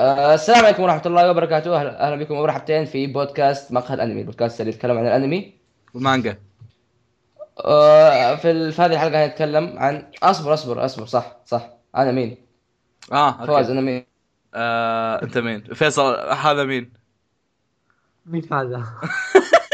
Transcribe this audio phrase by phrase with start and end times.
[0.00, 1.76] آه، السلام عليكم ورحمة الله وبركاته.
[1.80, 2.34] أهلا أهلا بكم.
[2.34, 5.54] مرحبتين في بودكاست مقهى الأنمي البودكاست اللي يتكلم عن الأنمي.
[5.94, 6.38] والمانجا
[7.64, 11.06] آه، في في هذه الحلقة هنتكلم عن أصبر أصبر أصبر.
[11.06, 11.70] صح صح.
[11.96, 12.36] أنا مين؟
[13.12, 14.06] آه فواز أنا مين؟
[14.54, 16.92] آه، أنت مين؟ فيصل هذا مين؟
[18.26, 18.84] مين هذا؟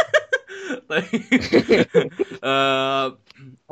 [0.90, 1.04] طيب.
[2.44, 3.18] آه،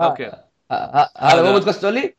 [0.00, 0.26] أوكي.
[0.26, 0.34] آه،
[0.70, 2.14] آه، هذا هذا- مو بودكاست لي؟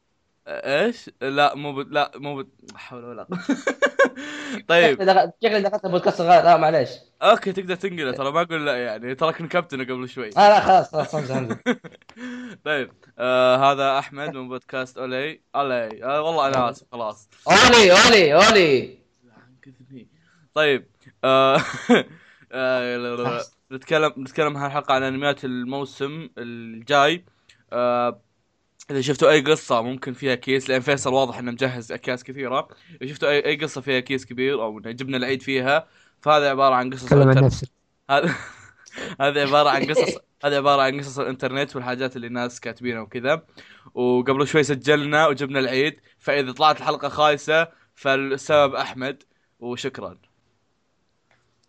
[0.48, 1.92] إيش؟ لا مو ب...
[1.92, 2.48] لا مو ب...
[2.72, 3.40] لا حول ولا قوة.
[4.68, 4.98] طيب.
[5.44, 6.90] شكلي دخلت بودكاست غلط لا معليش.
[7.22, 8.12] أوكي تقدر تنقله.
[8.12, 9.16] ترى ما أقول لا يعني.
[9.16, 10.30] تراك نكبتنه قبل شوي.
[10.30, 11.58] آه لا خلاص خلاص امزح امزح
[12.66, 12.92] طيب.
[13.20, 15.42] آه هذا أحمد من بودكاست أولي.
[15.56, 16.04] أولي.
[16.04, 17.30] آه والله أنا آسف خلاص.
[17.48, 18.98] أولي أولي
[19.62, 20.08] كذبني
[20.54, 20.88] طيب.
[21.24, 21.62] آه
[22.52, 27.26] آه، نتكلم نتكلم هالحلقة عن أنميات الموسم الجاي.
[27.74, 28.22] آه
[28.92, 32.68] اذا شفتوا اي قصه ممكن فيها كيس لأن فيصل واضح انه مجهز اكياس كثيره
[33.02, 35.88] اذا شفتوا اي اي قصه فيها كيس كبير أو جبنا العيد فيها
[36.22, 38.36] فهذا عباره عن قصص هذا
[39.22, 43.44] هذه عباره عن قصص هذه عباره عن قصص الانترنت والحاجات اللي الناس كاتبينها وكذا
[43.94, 49.24] وقبل شوي سجلنا وجبنا العيد فاذا طلعت الحلقة خايسه فالسبب احمد
[49.60, 50.18] وشكرا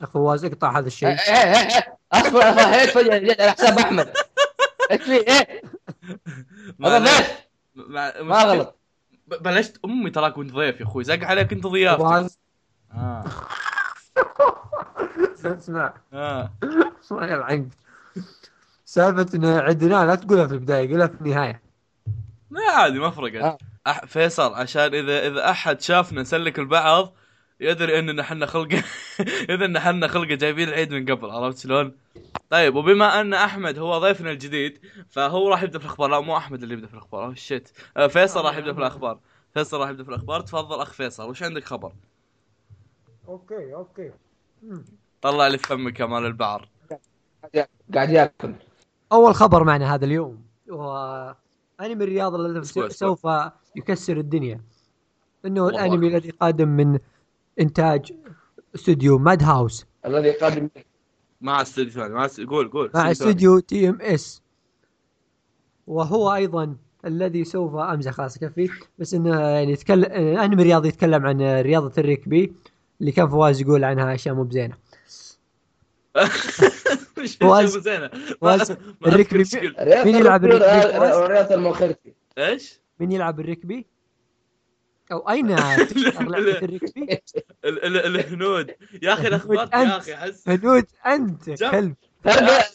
[0.03, 1.17] اخ فواز اقطع هذا إيه، الشيء إيه،
[2.15, 4.13] إيه، فجأة جيت على حساب أحمد
[4.91, 5.47] إيش في
[6.85, 7.27] هذا ليش؟
[7.75, 8.13] مع...
[8.23, 8.79] ما غلط.
[9.27, 11.05] بلشت أمي تراك كنت ضيف يا أخوي.
[11.05, 12.37] زق عليك أنت ضيافتي
[12.95, 13.25] آه.
[15.45, 16.51] اسمع آه.
[17.05, 17.69] اسمع يا العنق.
[18.85, 21.63] سالفة انه عدنا لا تقولها في البداية قولها في النهاية.
[22.51, 23.35] لا عادي ما فرقت.
[23.35, 23.59] آه.
[23.87, 24.05] أح...
[24.05, 27.13] فيصل عشان اذا إذا أحد شافنا نسلك البعض
[27.61, 28.83] يدري إننا إحنا خلقه
[29.51, 31.93] إذا ان إحنا خلقه جايبين العيد من قبل عرفت شلون؟
[32.51, 36.11] طيب وبما أن أحمد هو ضيفنا الجديد فهو راح يبدأ في الأخبار.
[36.11, 37.25] لا مو أحمد اللي يبدأ في الأخبار.
[37.25, 39.19] أوه shit آه، فيصل راح يبدأ في الأخبار.
[39.55, 40.41] فيصل راح يبدأ في الأخبار.
[40.41, 41.93] تفضل أخ فيصل وش عندك خبر؟
[43.29, 44.11] أوكي أوكي.
[45.23, 46.69] طلع لي فمك يا مال البعر.
[47.95, 48.55] قاعد ياكل.
[49.13, 51.37] أول خبر معنا هذا اليوم هو
[51.81, 52.89] أنمي الرياضة الذي.
[52.89, 53.27] سوف
[53.77, 54.61] يكسر الدنيا.
[55.45, 55.87] إنه والله.
[55.87, 56.99] الأنمي الذي قادم من
[57.61, 58.13] إنتاج
[58.75, 59.87] استوديو ماد هاوس.
[60.07, 60.69] الذي قادم
[61.41, 63.11] مع استوديو ثاني مع است- قول قول مع.
[63.11, 64.43] استوديو تي ام اس
[65.87, 70.05] وهو أيضا الذي سوف أمزح خلاص كفي بس إنه يعني يتكلم
[70.39, 72.53] انمي رياضي يتكلم عن رياضة الركبي
[73.01, 74.75] اللي كان فواز يقول عنها أشياء مو بزينة.
[77.19, 78.11] مش فواز- زينه
[79.07, 79.45] الركبي
[80.05, 83.87] مين يلعب الركبي؟ المؤخرتي إيش؟ من يلعب الركبي؟
[85.13, 85.19] أو
[87.65, 88.75] ال- ال- الهنود.
[89.03, 89.91] يا أخي الأخبار يا أنت.
[89.93, 90.49] أخي أحس.
[90.49, 91.95] هنود أنت كلب.
[92.27, 92.71] يا-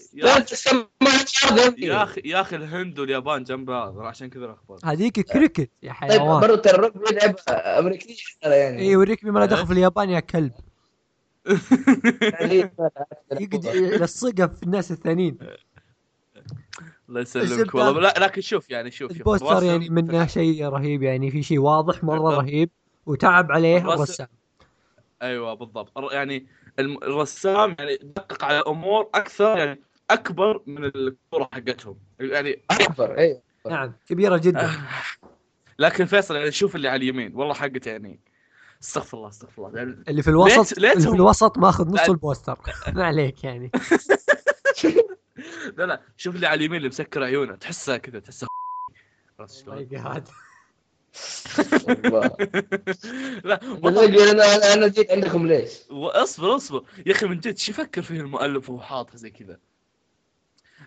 [2.03, 2.56] أخي يا أخي.
[2.56, 4.80] الهند واليابان جنب بعض عشان كذا الأخبار.
[4.84, 6.42] هذيك كريكت يا طيب حيوان.
[6.42, 8.80] برضو ترى الركبي لعبة أمريكية ترى يعني.
[8.81, 10.52] أيوه الركبي ما له دخل في اليابان يا كلب.
[13.31, 15.38] يقعد يلصقها في الناس الثانيين.
[17.12, 17.76] الله يسلمك.
[17.76, 18.02] والله.
[18.02, 22.04] لا لكن شوف يعني شوف شوف البوستر يعني منه شيء رهيب يعني في شيء واضح
[22.04, 22.38] مرة بالضبط.
[22.40, 22.70] رهيب
[23.06, 24.28] وتعب عليه الرسام.
[25.22, 25.92] أيوه بالضبط.
[26.14, 26.48] يعني
[26.80, 31.98] الرسام يعني دقق على أمور أكثر يعني أكبر من الكره حقتهم.
[32.20, 33.18] يعني أكبر.
[33.18, 33.42] أيوه.
[33.70, 34.72] نعم كبيرة جدا.
[35.80, 37.36] لكن فيصل يعني شوف اللي على اليمين.
[37.36, 38.20] والله حقته يعني
[38.84, 39.78] استغفر الله استغفر الله.
[39.80, 42.60] يعني اللي في الوسط ليت- ليتهم- اللي في الوسط ماخذ نص البوستر.
[42.96, 43.72] ما عليك يعني.
[45.78, 48.48] لا لا شوف اللي على اليمين اللي مسكر عيونه تحسه كذا تحسه
[49.40, 50.28] عرفت شلون؟ my God
[51.88, 52.36] والله.
[53.44, 58.02] لا والله أنا أنا جيت عندكم ليش؟ اصبر اصبر يا أخي من جد شو يفكر
[58.02, 59.58] فيه المؤلف وهو حاطها زي كذا؟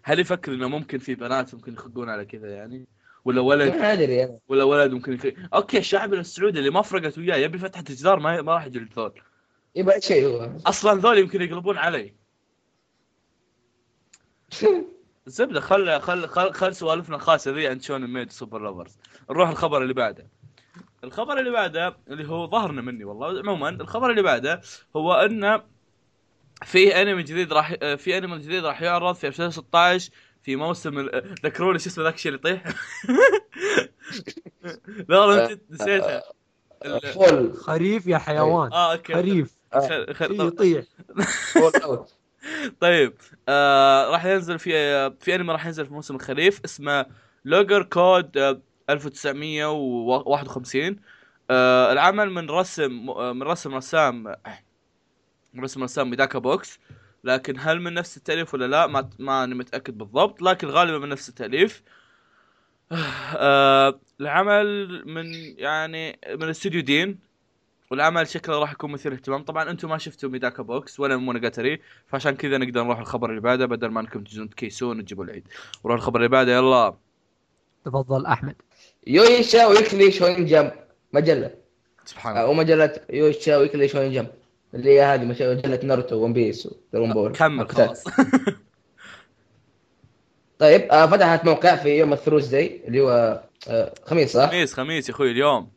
[0.02, 2.86] هل يفكر إنه ممكن في بنات ممكن يخقون على كذا يعني؟
[3.24, 5.26] ولا ولد ما أدري أنا ولا ولد ممكن يخ...
[5.54, 9.12] أوكي الشعب السعودي اللي ما فرقت وياه يبي فتحة جدار ما ما راح يجي ذول
[9.74, 12.14] يبغى شيء هو أصلا ذول يمكن يقلبون علي
[15.26, 18.96] الزبده خل خل خل, خل سوالفنا الخاصه ذي عند شون ميد super lovers
[19.30, 20.26] نروح الخبر اللي بعده.
[21.04, 23.38] الخبر اللي بعده اللي هو ظهرنا مني والله.
[23.38, 24.60] عموما الخبر اللي بعده
[24.96, 25.62] هو إن
[26.64, 30.10] في انمي جديد راح في انمي جديد راح يعرض في 2016
[30.42, 32.64] في موسم ال- ذكروني شو اسمه ذاك الشيء اللي يطيح؟
[35.08, 36.22] لا والله نسيت- نسيتها.
[36.84, 38.72] ال- fall خريف يا حيوان.
[38.72, 39.54] آه أوكي خريف.
[40.46, 40.84] يطيح.
[42.80, 43.14] طيب.
[43.48, 44.70] آه راح ينزل في
[45.20, 47.06] في أنمي راح ينزل في موسم الخريف اسمه
[47.44, 50.96] لوجر كود آه 1951
[51.50, 54.38] آه العمل من رسم آه من رسم رسام آه،
[55.58, 56.78] رسم رسام ميداكا بوكس.
[57.24, 61.08] لكن هل من نفس التأليف ولا لا؟ ما ما أنا متأكد بالضبط لكن غالبا من
[61.08, 61.82] نفس التأليف.
[63.36, 65.26] آه العمل من
[65.58, 67.18] يعني من استوديو دين.
[67.90, 69.42] والعمل شكله راح يكون مثير اهتمام.
[69.42, 73.66] طبعا أنتم ما شفتوا ميداكا بوكس ولا مونوجاتري فعشان كذا نقدر نروح الخبر اللي بعده
[73.66, 75.48] بدل ما أنكم تجون تكيسون وتجيبوا العيد.
[75.84, 76.94] نروح الخبر اللي بعده يلا.
[77.84, 78.54] تفضل أحمد.
[79.06, 80.72] يويشا ويكلي شوين جمب.
[81.12, 81.50] مجلة.
[82.04, 82.62] سبحان أو الله.
[82.62, 84.30] مجلة يويشا ويكلي شوين جمب.
[84.74, 87.32] اللي هي هذه مجلة ناروتو ون بيس ودراغون بول.
[87.32, 87.68] كمل.
[87.68, 88.04] خلاص.
[90.58, 95.08] طيب آه فتحت موقع في يوم ال Thursday اللي هو آه خميس صح؟ خميس خميس
[95.08, 95.73] يا أخوي اليوم.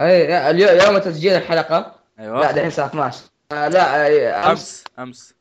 [0.00, 1.94] أي اليوم يوم تسجيل الحلقة.
[2.18, 2.40] أيوه.
[2.40, 3.20] لا دحين الساعة 12
[3.52, 4.84] آه لا آه، أمس.
[4.98, 5.34] أمس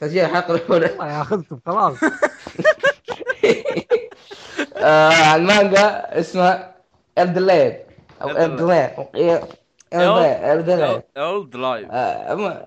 [0.00, 0.86] تسجيل الحلقة الأولى.
[0.92, 1.96] الله ياخذكم خلاص.
[4.76, 6.74] آه المانجا اسمها
[7.18, 7.76] اردليد
[8.22, 8.90] أو اردليد
[9.94, 12.64] اردليد old life اردليد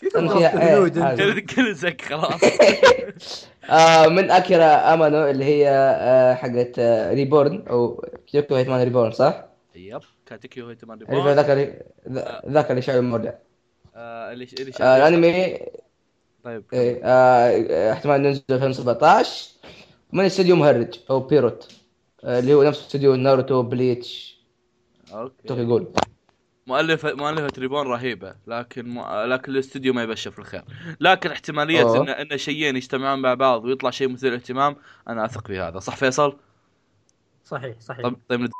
[0.00, 2.40] في ضغط هنود كل زك خلاص.
[3.70, 9.46] آه، من اكيرا أمانو اللي هي آه، حقت آه، ريبورن أو كيوكو هيتمان ريبورن صح؟
[9.74, 11.82] يب كاتيكيو هيتمان ريبورن ذاك اللي
[12.48, 13.32] ذاك اللي شايل المرجع
[13.96, 15.58] آه، اللي اللي آه، الانمي
[16.44, 19.50] طيب إيه، آه، احتمال ينزل 2017
[20.12, 21.72] من استوديو مهرج أو بيروت
[22.24, 24.40] آه، اللي هو نفس استوديو ناروتو بليتش
[25.46, 25.92] توكي okay
[26.66, 29.00] يقول مؤلفة مؤلفة ريبورن رهيبة لكن م...
[29.00, 30.64] لكن الاستوديو ما يبشر في الخير
[31.00, 32.02] لكن احتمالية أوه.
[32.02, 34.76] ان إن شيئين يجتمعون مع بعض ويطلع شيء مثير اهتمام
[35.08, 36.36] أنا أثق في هذا صح فيصل؟
[37.44, 38.50] صحيح صحيح طيب طيب ند-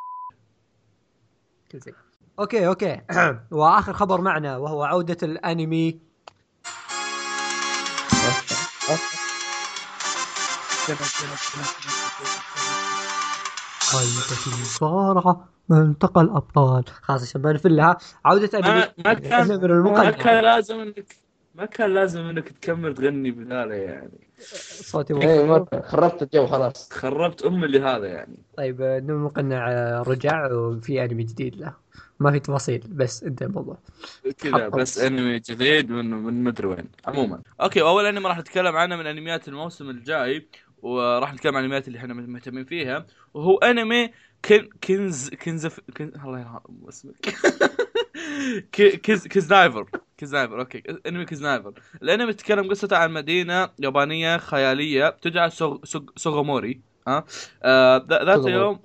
[1.73, 1.94] كل شيء.
[2.38, 3.00] okay okay
[3.50, 5.99] وآخر خبر معنا وهو عودة الأنمي
[13.91, 20.10] خيطة المصارعة ملتقى الابطال خلاص عشان ما نفلها عودة انمي ما ما كان من ما
[20.10, 21.16] كان لازم انك
[21.54, 24.28] ما كان لازم إنك تكمل تغني بهذا يعني.
[24.82, 26.92] صوتي مو- مرة خربت الجو خلاص.
[26.92, 28.38] خربت ام اللي هذا يعني.
[28.56, 31.74] طيب آه، نور المقنع آه، رجع وفي أنمي جديد له.
[32.20, 33.78] ما في تفاصيل بس انتهى الموضوع
[34.38, 34.69] كذا.
[34.69, 37.42] بس أنمي جديد من من مدري وين عموما.
[37.60, 40.48] okay اول أنمي راح نتكلم عنه من أنميات الموسم الجاي.
[40.82, 44.11] وراح نتكلم عن الانميات اللي إحنا مهتمين فيها وهو أنمي
[44.44, 46.12] كن كنز كنز كن...
[46.25, 47.34] الله يرحم اسمك
[48.73, 49.87] ك- كز كزنايفر
[50.19, 55.84] كزنايفر okay أنمي كزنايفر الأنمي يتكلم قصته عن مدينة يابانية خيالية تدعى سوغ...
[55.84, 56.02] سوغ...
[56.17, 57.25] سوغوموري ها
[57.62, 58.46] آه ذا- ذات.
[58.46, 58.81] يوم.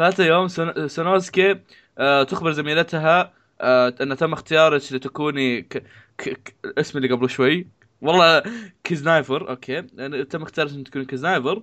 [0.00, 1.60] ذات يوم سون- سونوسكي
[1.98, 5.78] آه تخبر زميلتها آه أن تم اختيارك لتكوني ك...
[6.18, 6.28] ك...
[6.28, 6.56] ك...
[6.64, 7.68] الاسم اللي قبل شوي
[8.04, 8.42] والله
[8.84, 9.82] كيزنايفر okay.
[10.24, 11.62] تم اختيارك ان تكوني كيزنايفر.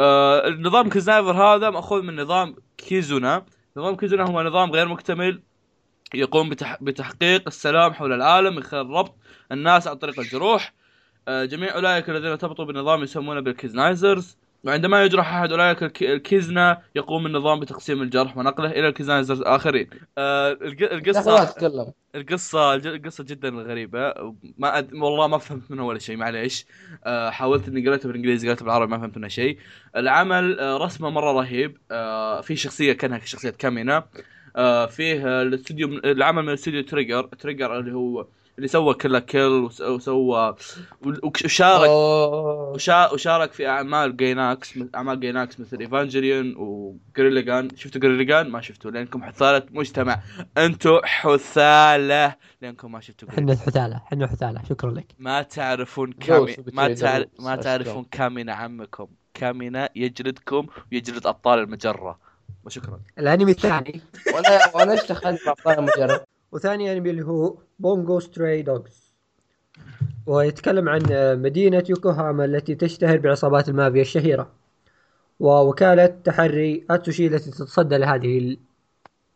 [0.00, 3.46] آه النظام كيزنايفر هذا مأخوذ من نظام كيزونا.
[3.76, 5.42] نظام كيزونا هو نظام غير مكتمل
[6.14, 6.82] يقوم بتح...
[6.82, 9.14] بتحقيق السلام حول العالم من خلال ربط
[9.52, 10.74] الناس عن طريق الجروح.
[11.28, 14.38] آه، جميع أولئك الذين ارتبطوا بالنظام يسمونه بالكيزنايفرز.
[14.64, 19.90] وعندما يجرح أحد أولئك الك- الكيزنا يقوم النظام بتقسيم الجرح ونقله إلى الكيزنايفرز الآخرين.
[20.18, 20.58] آه،
[22.14, 24.14] القصة الج- القصة جدا غريبة.
[24.58, 24.94] ما أد...
[24.94, 26.66] والله ما فهمت منها ولا شيء معليش.
[27.04, 29.58] آه حاولت إني قريتها بالإنجليزي قريتها بالعربي ما فهمت منها شيء.
[29.96, 31.78] العمل آه رسمه مرة رهيب.
[31.90, 34.04] آه في شخصية كأنها شخصية كامينا
[34.56, 35.98] آه فيه الاستوديو من...
[36.04, 38.26] العمل من استوديو تريجر تريجر اللي هو
[38.58, 40.54] اللي سوى كيل لا كيل وس- وسوى
[41.34, 41.90] وشارك.
[43.12, 49.62] وشارك في أعمال جيناكس أعمال جيناكس مثل ايفانجليون وجريليجان شفتوا جريليجان ما شفتوا لأنكم حثالة
[49.70, 50.20] مجتمع.
[50.58, 52.34] أنتم حثالة.
[52.62, 55.06] لأنكم ما شفتوا إحنا الحثالة إحنا الحثالة شكرا لك.
[55.18, 57.26] ما تعرفون كامي ما تعرف.
[57.38, 59.06] ما تعرفون كامينا عمكم.
[59.34, 62.18] كامينا يجلدكم ويجلد أبطال المجرة.
[62.64, 63.00] وشكرا.
[63.18, 64.00] الأنمي الثاني.
[64.34, 66.24] وأنا وأنا إيش دخلت مع ابطال المجرة
[66.54, 69.14] وثاني انمي اللي هو بونجو ستراي دوجز
[70.26, 71.02] ويتكلم عن
[71.42, 74.50] مدينة يوكوهاما التي تشتهر بعصابات المافيا الشهيرة.
[75.40, 78.56] ووكالة تحري أتسوشي التي تتصدى لهذه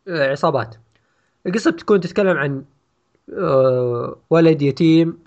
[0.08, 0.76] العصابات.
[1.46, 2.64] القصة بتكون تتكلم عن
[3.38, 5.18] آه، ولد يتيم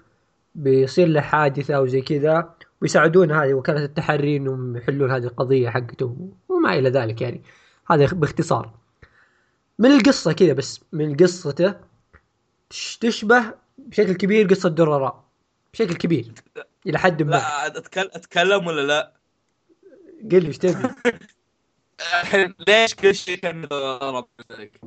[0.56, 2.50] بيصير له حادثة أو زي كذا
[2.82, 7.42] ويساعدون هذه وكالة التحري إنهم يحلون هذه القضية حقته وما إلى ذلك يعني.
[7.88, 8.81] هذا باختصار.
[9.82, 11.76] من القصة كذا بس من قصته
[12.70, 15.24] تش- تشبه بشكل كبير قصة درراء
[15.74, 16.32] بشكل كبير
[16.88, 17.32] إلى حد ما.
[17.32, 19.14] لا اتكلم أتكلم ولا لا؟
[20.32, 20.90] قل لي إيش تبي.
[22.22, 23.68] الحين ليش كل شيء كان
[24.52, 24.82] ذلك؟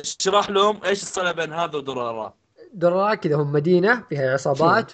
[0.00, 2.34] اشرح لهم إيش الصلة بين هذا ودرارة
[2.74, 4.92] درراء كذا هم مدينة فيها عصابات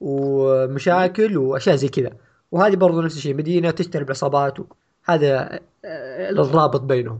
[0.00, 2.10] ومشاكل وأشياء زي كذا.
[2.52, 4.56] وهذه برضو نفس الشيء مدينة تشتري بعصابات
[5.04, 7.18] هذا آه، الرابط بينهم.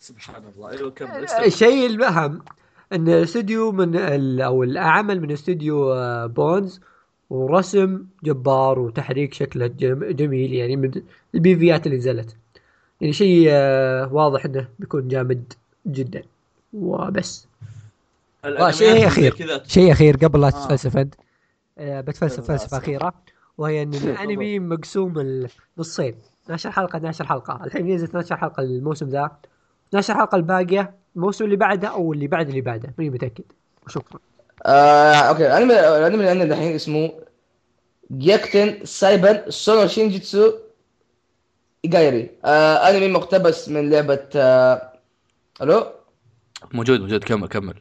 [0.00, 0.70] سبحان الله.
[0.70, 2.42] أيوه كمل الشيء الأهم
[2.92, 6.80] إن استوديو من ال أو العمل من استوديو آه، بونز
[7.30, 10.90] ورسم جبار وتحريك شكله جم- جميل يعني من
[11.34, 12.36] البيفيات اللي نزلت.
[13.00, 15.52] يعني شيء آه، واضح إنه بيكون جامد
[15.86, 16.22] جدا.
[16.72, 17.46] وبس.
[18.70, 19.30] شيء.
[19.30, 20.50] كذا شيء أخير قبل لا آه.
[20.50, 21.14] تتفلسف أنت.
[21.78, 22.76] آه، بتفلسف فلسفة.
[22.78, 23.14] أخيرة.
[23.58, 25.46] وهي إن الأنمي مقسوم
[25.78, 26.14] نصين.
[26.44, 27.64] 12 حلقة 12 حلقة.
[27.64, 29.30] الحين نزلت 12 حلقة الموسم ذا.
[29.90, 33.44] 12 حلقه الباقية الموسم اللي بعده أو اللي بعد اللي بعده ماني متأكد.
[33.86, 34.18] وشكرا
[34.66, 35.46] آه، okay.
[35.46, 37.12] الأنمي الأنمي اللي عندنا الحين اسمه
[38.12, 40.52] جيكتن سايبن سونو شينجيتسو
[41.84, 44.92] إيجي آري آه، أنمي مقتبس من لعبة آه،
[45.62, 45.86] ألو؟
[46.72, 47.24] موجود موجود.
[47.24, 47.74] كمل كمل.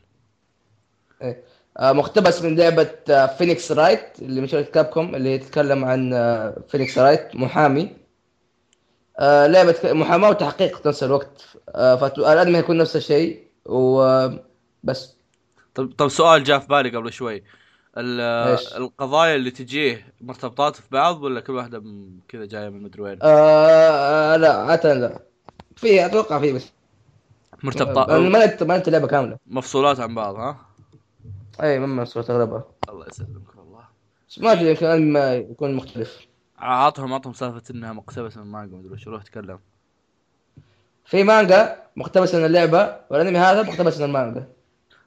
[1.22, 1.44] إيه.
[1.78, 6.58] آه، مقتبس من لعبة آه، فينيكس رايت اللي من شركة كابكوم اللي تتكلم عن آه،
[6.70, 7.90] فينيكس رايت محامي.
[9.20, 11.42] آه، لعبه ك- محاماة وتحقيق في نفس الوقت.
[11.70, 15.16] آه، فالانمي هيكون نفس الشيء وبس
[15.76, 17.44] طب طب سؤال جاء في بالي قبل شوي؟
[18.78, 21.84] القضايا اللي تجيه مرتبطات في بعض ولا كل واحدة
[22.28, 25.20] كذا جاية من مدري وين؟ آه، لا عادة لا.
[25.76, 26.72] في أتوقع في بس.
[27.64, 28.10] مرتبطات.
[28.10, 29.38] ما ما اللعبة كاملة.
[29.48, 30.58] مفصولات عن بعض ها؟
[31.64, 32.64] اي ما صوت أغلبها.
[32.90, 33.84] الله يسلمك والله.
[34.38, 35.16] ما أدري يمكن
[35.52, 36.29] يكون مختلف.
[36.60, 39.60] عطهم عطهم سالفة إنها مقتبسة من مانجا مدري وش روح تكلم.
[41.06, 44.48] في مانجا مقتبس من اللعبة والأنمي هذا مقتبس من المانجا.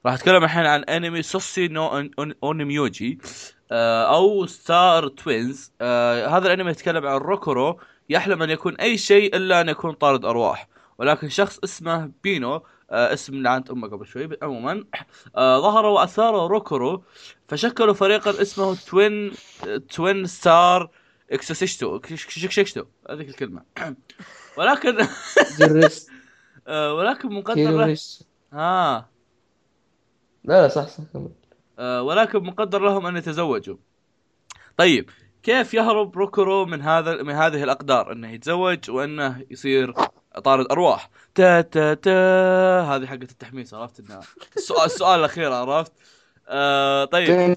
[0.07, 2.09] راح أتكلم الحين عن أنمي سوسي نو
[2.45, 3.19] اونيميوجي
[3.73, 9.61] أو ستار توينز آه، هذا الأنمي يتكلم عن روكورو يحلم أن يكون أي شيء إلا
[9.61, 10.69] أن يكون طارد أرواح.
[10.99, 14.85] ولكن شخص اسمه بينو آه، اسم لعنت أمه قبل شوي عموما
[15.37, 17.05] آه، ظهر وأثار روكورو
[17.49, 19.33] فشكلوا فريقا اسمه توين
[19.91, 20.91] توين ستار
[21.31, 23.63] اكسسشتو شكشكشتو هذيك الكلمة.
[24.59, 24.99] ولكن
[26.67, 27.97] آه، ولكن مقدر
[28.53, 29.09] ها.
[30.45, 31.05] لا لا صح صح.
[31.79, 33.77] آه، ولكن مقدر لهم أن يتزوجوا.
[34.77, 35.11] طيب
[35.43, 39.95] كيف يهرب روكورو من هذا من هذه الأقدار؟ أنه يتزوج وأنه يصير
[40.45, 41.11] طارد أرواح.
[41.35, 42.81] تا تا تا.
[42.81, 44.21] هذه حقت التحميس عرفت انها
[44.57, 45.93] السؤال السؤال الأخير عرفت؟
[46.49, 47.55] آه طيب.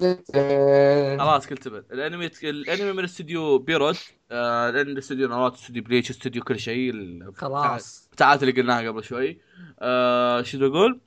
[1.18, 3.98] خلاص كل تبن الأنمي الأنمي من استوديو بييرو
[4.30, 6.92] آه لأن استوديو ناروتو استوديو بليتش استوديو كل شيء.
[7.34, 8.08] خلاص.
[8.12, 9.40] بتاعات اللي قلناها قبل شوي.
[9.80, 11.00] آه شو بقول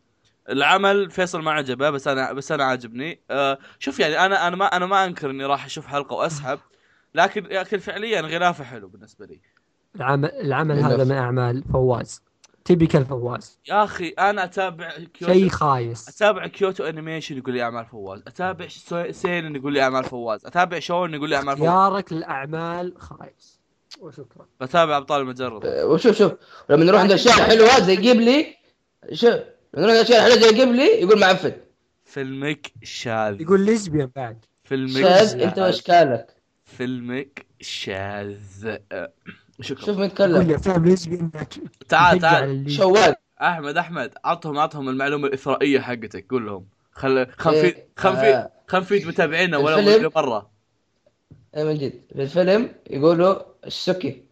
[0.50, 3.20] العمل فيصل ما عجبه بس أنا بس أنا عاجبني.
[3.32, 6.60] آه شوف يعني أنا أنا ما أنا ما أنكر إني راح أشوف حلقة وأسحب.
[7.16, 9.40] لكن لكن فعليا غلافه حلو بالنسبة لي.
[9.96, 10.80] العمل العمل.
[10.80, 12.29] هذا من أعمال فواز.
[12.70, 15.34] typical فواز؟ يا أخي أنا أتابع كيوتو.
[15.34, 16.10] شيء خايس.
[16.10, 18.22] أتابع كيوتو أنيميشن يقول لي أعمال فواز.
[18.28, 18.68] أتابع
[19.12, 20.46] سينن يقول لي أعمال فواز.
[20.46, 21.70] أتابع شونن يقول لي أعمال فواز.
[21.70, 23.60] اختيارك للأعمال خايس.
[24.00, 24.46] وشكرا.
[24.62, 25.62] بتابع أبطال المجرة.
[25.66, 26.32] آه، وشوف شوف.
[26.70, 28.56] لما نروح عند الأشياء الحلوة زي جيبلي
[29.14, 29.34] شوف.
[29.74, 31.54] لما نروح عند الأشياء الحلوة زي جيبلي يقول معفن.
[32.06, 33.42] فيلمك شاذ.
[33.42, 34.46] يقول lesbian بعد.
[34.64, 36.36] فيلمك شاذ؟ أنت وإشكالك.
[36.66, 38.78] فيلمك شاذ.
[38.92, 39.12] أه،
[39.62, 39.86] شكرا.
[39.86, 41.32] شوف مين يقول يتكلم لي أفلام lesbian
[41.90, 42.72] تعال تعال.
[42.72, 43.16] شوال.
[43.42, 46.26] أحمد أحمد عطهم عطهم المعلومة الاثرائيه حقتك.
[46.30, 46.66] قول لهم.
[46.92, 48.52] خل خل إيه، في خل في آه.
[48.68, 50.50] خل في متابعينا ولا مرة.
[51.58, 52.02] إيه من جد.
[52.14, 54.24] في الفيلم يقولوا ال 好き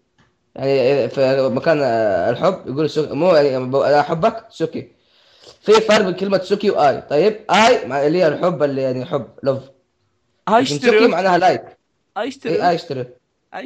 [0.56, 4.92] يعني في مكان آه، الحب يقول ال 好き مو يعني أنا أحبك 好き.
[5.62, 7.02] في فرق بين كلمة سكي وآي.
[7.02, 9.64] طيب آي مع اللي هي الحب اللي يعني حب لوف
[10.50, 11.78] سكي اشتروا معناها لايك
[12.18, 13.06] آي اشتروا آي اشتري.
[13.54, 13.66] هاي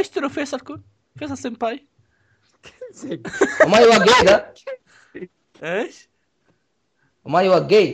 [0.00, 0.82] اشتروا فيصل كون
[1.16, 1.86] فيصل سمباي.
[3.66, 4.54] وما يوقع ده
[5.62, 6.08] إيش؟
[7.24, 7.92] وما يوقع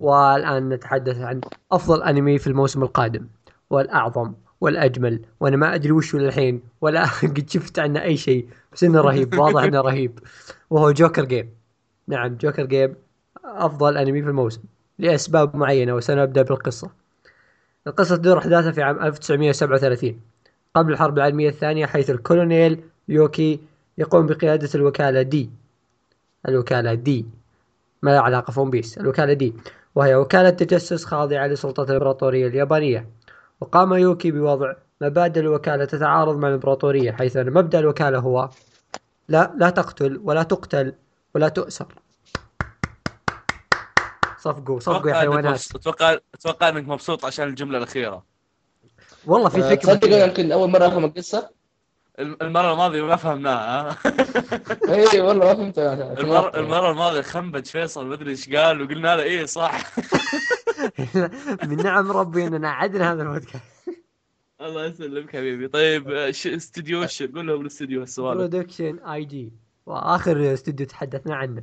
[0.00, 1.40] والآن نتحدث عن
[1.72, 3.28] أفضل أنمي في الموسم القادم
[3.70, 8.84] والأعظم والأجمل وأنا ما أدري وش هو للحين ولا قد شفت عنه أي شيء بس
[8.84, 10.18] إنه رهيب واضح إنه رهيب.
[10.70, 11.54] وهو Joker Game
[12.08, 12.94] نعم Joker Game
[13.44, 14.62] أفضل أنمي في الموسم
[14.98, 16.90] لأسباب معينة وسنبدأ بالقصة.
[17.86, 20.20] القصة تدور احداثها في عام 1937
[20.74, 23.60] قبل الحرب العالمية الثانية حيث الكولونيل يوكي
[23.98, 25.50] يقوم بقيادة الوكالة D.
[26.48, 27.26] الوكالة D.
[28.02, 28.98] ما لها علاقة في One Piece.
[28.98, 29.54] الوكالة D.
[29.94, 33.06] وهي وكالة تجسس خاضعة لسلطة الإمبراطورية اليابانية.
[33.60, 38.50] وقام يوكي بوضع مبادئ الوكالة تتعارض مع الإمبراطورية حيث أن مبدأ الوكالة هو
[39.28, 40.92] لا لا تقتل ولا تقتل
[41.34, 41.86] ولا تؤسر.
[44.40, 45.74] صفقوا صفقوا يا حيوانات.
[45.76, 48.24] أتوقع أتوقع إنك مبسوط عشان الجملة الأخيرة.
[49.26, 50.24] والله في حكمة تصدق كذا.
[50.26, 51.50] يمكن أول مرة أفهم القصة؟
[52.18, 53.96] الم- المرة الماضية ما فهمناها ها؟
[55.14, 56.12] اي والله ما فهمتها.
[56.20, 59.80] المره المرة الماضية خنبج فيصل ما أدري إيش قال وقلنا له إيه صح؟
[61.64, 63.64] من نعم ربي إننا عدنا هذا البودكاست.
[64.60, 65.68] الله يسلمك حبيبي.
[65.68, 68.38] طيب آه، استديو وش؟ قول لهم الاستديو السؤال.
[68.38, 69.52] Production I.G
[69.86, 71.62] وآخر استوديو تحدثنا عنه.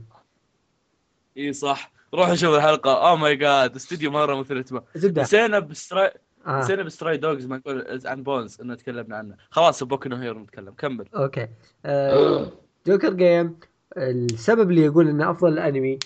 [1.38, 1.92] إي صح.
[2.18, 2.92] روحوا شوفوا الحلقة.
[3.10, 6.12] Oh my God استديو مرة مثير اهتمام نسينا Stray
[6.48, 6.60] آه.
[6.60, 9.36] نسينا Stray Dogs ما نقول عن Bones إنه تكلمنا عنه.
[9.50, 10.74] خلاص Boku no Hero نتكلم.
[10.78, 11.06] كمل.
[11.16, 11.48] Okay.
[11.86, 12.52] آه،
[12.88, 13.60] Joker Game
[13.98, 16.00] السبب اللي يقول إنه أفضل الأنمي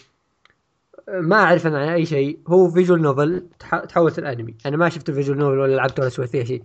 [1.09, 4.89] آه، ما أعرف أنا عن أي شيء هو visual novel تح- تحولت الانمي أنا ما
[4.89, 6.63] شفت ال visual novel ولا لعبت ولا سويت فيها شيء.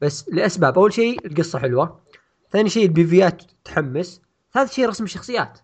[0.00, 0.78] بس لأسباب.
[0.78, 2.00] أول شيء القصة حلوة.
[2.52, 4.22] ثاني شيء ال PVات تحمس.
[4.54, 5.58] ثالث شيء رسم الشخصيات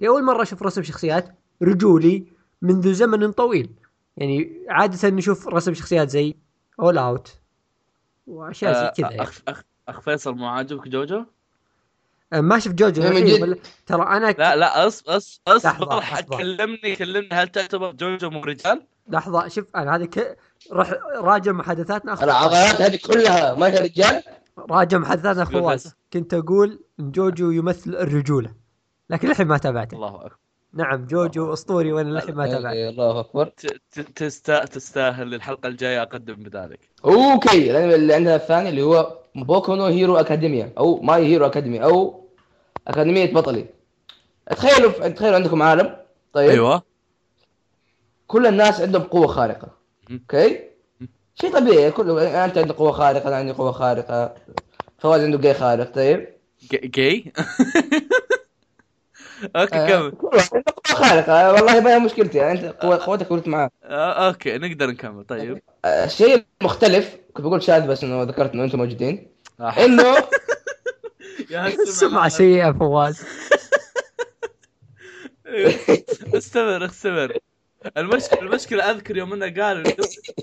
[0.00, 1.28] لأول مرة أشوف رسم شخصيات
[1.62, 2.24] رجولي
[2.62, 3.70] منذ زمن طويل
[4.16, 6.34] يعني عادة نشوف رسم شخصيات زي
[6.80, 7.38] All Out
[8.26, 9.22] وأشياء زي آه، كذا يعني.
[9.22, 11.24] اخ اخ أخ فيصل مو عاجبك جوجو؟
[12.32, 16.36] آه، ما شفت JoJo؟ ولا- ترى أنا لا لا أص أص أصبر حق لحظة.
[16.38, 20.38] كلمني كلمني هل تعتبر JoJo مو رجال؟ لحظة شوف أنا هذه ك...
[20.72, 24.22] راح راجع محادثاتنا العضلات هذه كلها ما هي رجال
[24.58, 25.96] راجع محادثاتنا اخ قول فواز فيصل.
[26.12, 28.54] كنت أقول إن JoJo يمثل الرجولة
[29.10, 30.36] لكن الحين ما تابعته الله أكبر
[30.74, 33.46] نعم JoJo أسطوري وأنا الحين ما تابعته إيه، الله أكبر.
[33.46, 36.80] ت- ت- تستا تستاهل الحلقة الجاية أقدم بذلك.
[37.04, 41.84] Okay الأنمي اللي عندنا الثاني اللي هو Boku no Hero Academia أو My Hero Academia
[41.84, 42.24] أو
[42.88, 43.66] أكاديمية بطلي.
[44.50, 45.96] تخيلوا تخيلوا عندكم عالم
[46.32, 46.50] طيب.
[46.50, 46.82] أيوه.
[48.26, 49.68] كل الناس عندهم قوة خارقة.
[50.10, 50.60] Okay.
[51.34, 54.34] شيء طبيعي كل أنت عندك قوة خارقة أنا عندي قوة خارقة
[54.98, 56.28] فواز عنده جاي خارق طيب.
[56.72, 57.32] جاي
[59.56, 60.12] أوكي آه، كمل.
[60.32, 62.38] عنده قوه خارقه والله ما هي مشكلتي.
[62.38, 63.70] يعني أنت قوة- قوتك ولت معاه.
[63.84, 65.24] آه، okay نقدر نكمل.
[65.24, 65.62] طيب.
[65.84, 69.28] آه، الشيء المختلف كنت بقول شاذ بس إنه ذكرت إنه أنتم موجودين.
[69.60, 69.84] آه.
[69.84, 70.16] إنه
[71.50, 73.22] يا السمعة سيئة فواز.
[76.36, 77.38] استمر استمر.
[77.96, 79.94] المشكلة المشكلة أذكر يوم إنه قال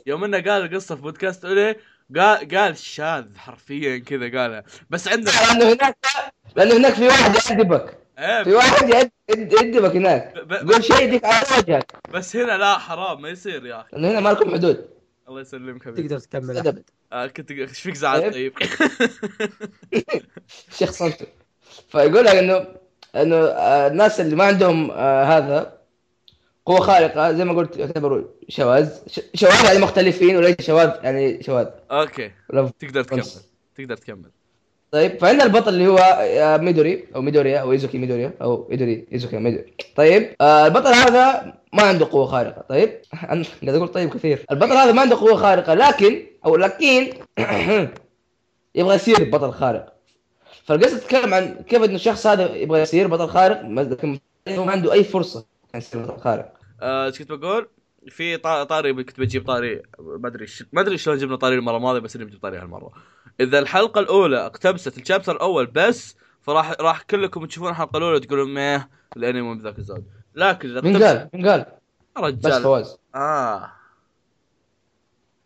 [0.06, 1.76] يوم إنه قال القصة في بودكاست اولي
[2.18, 5.98] قال قال شاذ حرفيا كذا قالها بس عندنا لأنه هناك
[6.56, 11.46] لأنه هناك في واحد يأدبك إيه في واحد يد- يأدبك هناك يقول شيء يديك على
[11.58, 11.92] وجهك.
[12.14, 13.98] بس هنا لا حرام ما يصير يا أخي.
[13.98, 14.88] هنا ما لكم حدود.
[15.30, 16.08] الله يسلمك حبيبي.
[16.08, 16.84] تقدر تكمل.
[17.14, 18.54] آه كنت إيش فيك زعلت طيب.
[20.78, 21.26] شيخ صمته
[21.90, 22.68] فيقول لك انه
[23.16, 25.78] إنه آه، الناس اللي ما عندهم آه، هذا
[26.66, 28.90] قوة خارقة زي ما قلت يعتبروا شواذ.
[29.36, 31.68] شواذ يعني مختلفين وليس شواذ يعني شواذ.
[31.92, 32.32] Okay.
[32.80, 33.24] تقدر تكمل.
[33.78, 34.32] تقدر تكمل.
[34.92, 39.38] طيب فعندنا البطل اللي هو آه، ميدوري أو ميدوريا أو إيزوكي ميدوريا أو إيدوري إيزوكي
[39.38, 39.74] ميدوري.
[39.96, 42.62] طيب آه، البطل هذا ما عنده قوة خارقة.
[42.70, 44.46] طيب أنا قاعد أقول طيب كثير.
[44.52, 47.10] البطل هذا ما عنده قوة خارقة لكن أو لكن
[48.76, 49.94] يبغى يصير بطل خارق.
[50.66, 55.00] فالقصة تتكلم عن كيف إنه الشخص هذا يبغى يصير بطل خارق لكن ما عنده أي
[55.00, 55.44] عشان
[55.76, 56.54] يصير بطل خارق.
[56.82, 57.68] آه، إيش كنت بقول؟
[58.10, 62.00] في طا- طاري كنت بجيب طاري ما أدري ما أدري شلون جبنا طاري المرة الماضية
[62.00, 62.92] بس إني بجيب طاري هالمرة.
[63.40, 68.90] إذا الحلقة الأولى اقتبست الشابتر الأول بس فراح راح كلكم تشوفون الحلقة الأولى تقولون مية
[69.18, 70.04] الانمي مو بذاك الزود.
[70.36, 71.66] لكن إذا مين اقتبست قال؟ مين قال؟
[72.18, 73.72] بس رجال فواز آه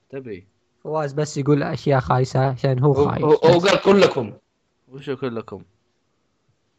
[0.10, 0.48] تبي
[0.84, 4.34] فواز بس يقول أشياء خايسة عشان هو خايس هو, هو قال كلكم
[4.92, 5.64] وشو كلكم؟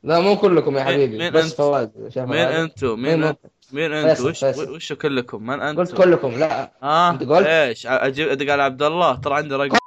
[0.02, 2.34] لا مو كلكم يا حبيبي مين بس أنت؟ فواز مين.
[2.38, 3.38] أنتو؟ مين مين أنت؟
[3.72, 4.44] مين أنتو؟ وش.
[4.44, 8.82] وش كلكم؟ من أنتو؟ قلت كلكم لا آه أنت قلت؟ إيش؟ أجيب أدق على عبد
[8.82, 9.81] الله ترى عندي رقم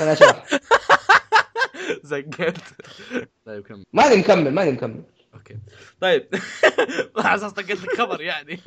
[0.00, 0.44] أنا اشرح
[2.02, 2.56] زقت
[3.46, 3.84] طيب كمل.
[3.92, 5.02] ماني مكمل ماني مكمل
[5.34, 5.58] Okay.
[6.00, 6.28] طيب.
[7.16, 8.60] على أساس طقيت لك خبر يعني.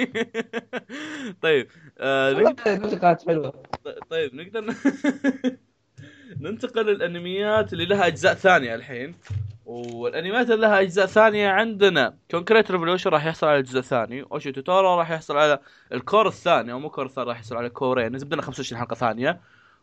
[1.43, 3.63] طيب آه كانت حلوة.
[4.09, 4.75] طيب نقدر
[6.39, 9.15] ننتقل للأنميات اللي لها أجزاء ثانية الحين.
[9.65, 14.66] والأنميات اللي لها أجزاء ثانية عندنا Concrete Revolutio راح يحصل على الجزء الثاني Ushio to
[14.66, 15.59] Tora راح يحصل على
[15.91, 18.17] ال cour الثاني أو مو cour الثاني راح يحصل على كورين.
[18.17, 19.41] زبدنا 25 حلقة ثانية.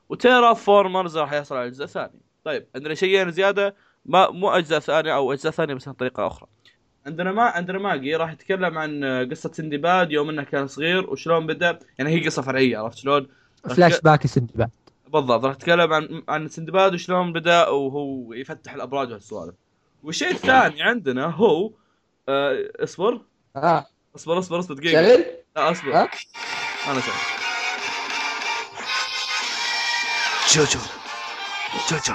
[0.09, 3.75] و Terra Formars راح يحصل على الجزء الثاني طيب عندنا شيئين زيادة
[4.07, 6.49] ما مو أجزاء ثانية أو أجزاء ثانية بس بطريقه أخرى.
[7.07, 11.79] عندنا ما عندنا Magi راح يتكلم عن قصة سندباد يوم إنه كان صغير وشلون بدأ.
[11.99, 13.29] يعني هي قصة فرعية عرفت شلون؟
[13.71, 14.71] فلاش back السندباد
[15.09, 19.55] بالضبط راح اتكلم عن عن سندباد وشلون بدأ وهو يفتح الأبراج وهالسوالف
[20.03, 21.71] والشيء الثاني عندنا هو
[22.29, 23.21] آه اصبر.
[23.57, 23.87] ها
[24.17, 25.15] اصبر اصبر اصبر دقيقة.
[25.15, 25.25] شغل؟
[25.57, 25.95] لا اصبر.
[26.87, 27.44] أنا شغل.
[30.55, 30.81] JoJo
[31.91, 32.15] JoJo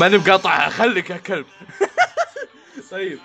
[0.00, 1.46] ماني مقاطع خليك يا كلب
[2.90, 3.18] طيب.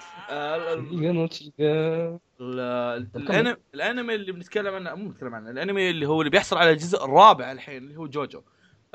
[2.42, 2.62] ال- ال-
[3.02, 5.52] ال- الانمي الأنمي اللي بنتكلم عنه مو بنتكلم عنه.
[5.52, 8.42] الأنمي اللي هو اللي بيحصل على الجزء الرابع الحين اللي هو JoJo.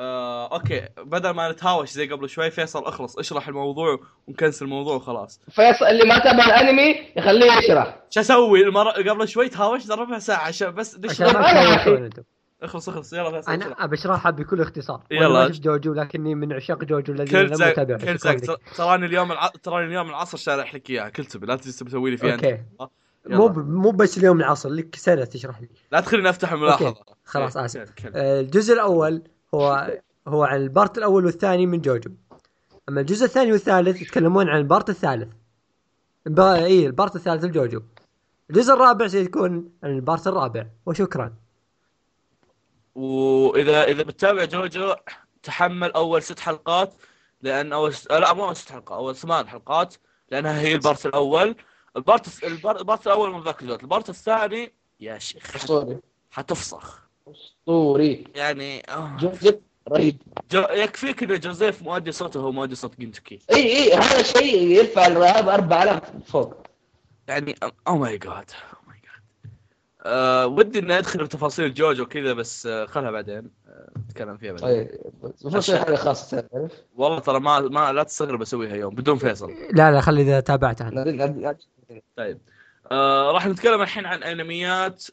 [0.00, 0.88] آه، okay.
[0.98, 5.40] بدل ما نتهاوش زي قبل شوي فيصل اخلص اشرح الموضوع ونكنسل الموضوع وخلاص.
[5.50, 8.00] فيصل اللي ما تابع الأنمي يخليه يشرح.
[8.10, 12.26] شو أسوي؟ المرة قبل شوي تهاوشنا ربع ساعة عشان بس عشان نشرح
[12.62, 13.12] اخلص اخلص.
[13.12, 15.02] يلا فيصل أنا اشرحها بكل اختصار.
[15.10, 15.52] يلا.
[15.52, 18.56] شفت JoJo لكني من عشاق JoJo الذين كل لم يتابعوا كل.
[18.76, 19.46] تراني اليوم الع...
[19.62, 21.08] تراني اليوم العصر شارح لك إياها.
[21.08, 22.34] كل تبي لا تسوي لي فيها.
[22.34, 22.64] انت okay
[23.26, 25.68] مو مو بس اليوم العصر لك سنة تشرح لي.
[25.92, 26.94] لا تخليني افتح الملاحظه.
[27.24, 27.72] خلاص.
[27.72, 28.12] تكلم.
[28.14, 29.22] آه، الجزء الأول
[29.54, 32.10] هو هو عن ال part الأول والثاني من JoJo
[32.88, 35.32] أما الجزء الثاني والثالث يتكلمون عن ال part الثالث.
[36.38, 37.82] إي ال part الثالث الجوجو
[38.50, 41.34] الجزء الرابع سيكون عن ال part الرابع وشكرا.
[42.94, 44.94] وإذا إذا بتتابع جوجو
[45.42, 46.94] تحمل أول ست حلقات
[47.42, 48.12] لأن أول ست...
[48.12, 49.94] لا مو أول ست حلقات أول ثمان حلقات
[50.30, 51.56] لأنها هي ال part الأول.
[51.96, 55.56] ال part ال par- ال part الأول من ذاك الجزء ال part الثاني يا شيخ
[56.30, 58.24] حتفصخ أسطوري.
[58.34, 59.16] يعني آه.
[59.20, 59.54] جوزيف
[59.88, 60.16] رهيب.
[60.50, 60.60] جو...
[60.70, 63.38] يكفيك ان جوزيف مؤدي صوته هو مؤدي صوت جنتوكي.
[63.50, 66.54] إي إي هذا شيء يرفع الرهاب 4000 فوق.
[67.28, 67.54] يعني
[67.88, 68.30] oh my god
[68.72, 69.52] oh my god
[70.02, 74.68] آه، ودي إني أدخل بتفاصيل جوجو كذا بس آه، خلها بعدين آه، نتكلم فيها بعدين.
[74.68, 75.00] طيب
[75.44, 79.52] بس حاجة خاصة تعرف؟ والله ترى ما ما لا تستغرب أسويها يوم بدون فيصل.
[79.72, 80.90] لا لا خلي إذا تابعتها
[82.16, 82.38] طيب.
[82.92, 85.04] آه راح نتكلم الحين عن أنميات.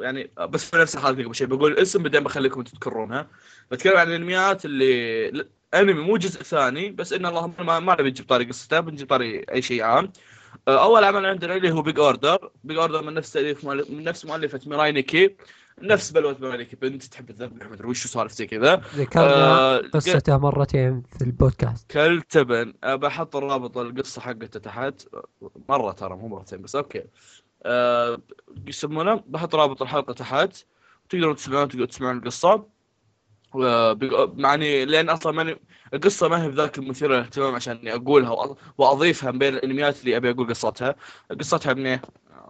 [0.00, 3.28] يعني آه، بس في نفس الحلقة قبل شيء بقول الاسم بعدين بخليكم تذكرونها
[3.70, 8.26] بتكلم عن الأنميات اللي أنمي مو جزء ثاني بس إن اللهم ما, ما نبي نجيب
[8.28, 10.12] طاري قصته بنجيب طاري أي شيء عام.
[10.68, 14.24] آه أول عمل عندنا اللي هو Big Order Big Order من نفس تأليف من نفس
[14.24, 15.36] مؤلفة ميراي نيكي.
[15.82, 18.74] نفس ميراي نيكي بنت تحب الذبح مدري وش سوالف زي كذا.
[18.94, 21.90] ذكرنا آه، قصته مرتين في البودكاست.
[21.90, 24.94] كالتبن بحط الرابط القصة حقته تحت.
[25.68, 27.04] مرة ترى مو مرتين بس أوكي.
[27.62, 28.18] أه
[28.66, 30.56] يسمونه؟ بحط رابط الحلقة تحت.
[31.08, 32.66] تقدرون تسمعون تقدرون تسمعون القصة.
[34.36, 35.56] معني لأن أصلا ماني
[35.94, 40.30] القصة ما هي بذاك المثير للاهتمام عشان إني أقولها وأضيفها من بين الأنميات اللي أبي
[40.30, 40.94] أقول قصتها.
[41.40, 41.98] قصتها من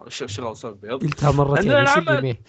[0.07, 2.41] شغل صوت بيض قلتها مرتين عندنا إيش العمل- اللي ميه؟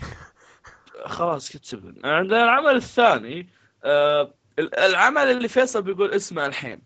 [1.09, 3.49] خلاص كتب عندنا العمل الثاني
[3.85, 6.81] ال- العمل اللي فيصل بيقول اسمه الحين.